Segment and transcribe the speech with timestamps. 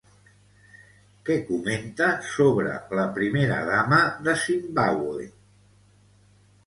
[1.29, 5.31] Què comenta sobre la primera dama de ZImbàbue?